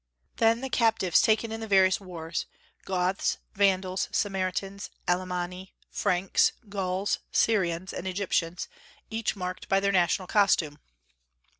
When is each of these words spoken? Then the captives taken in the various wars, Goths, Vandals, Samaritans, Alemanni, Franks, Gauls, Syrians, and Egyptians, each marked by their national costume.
Then 0.37 0.61
the 0.61 0.69
captives 0.71 1.21
taken 1.21 1.51
in 1.51 1.59
the 1.59 1.67
various 1.67 2.01
wars, 2.01 2.47
Goths, 2.85 3.37
Vandals, 3.53 4.09
Samaritans, 4.11 4.89
Alemanni, 5.07 5.75
Franks, 5.91 6.53
Gauls, 6.67 7.19
Syrians, 7.31 7.93
and 7.93 8.07
Egyptians, 8.07 8.67
each 9.11 9.35
marked 9.35 9.69
by 9.69 9.79
their 9.79 9.91
national 9.91 10.27
costume. 10.27 10.79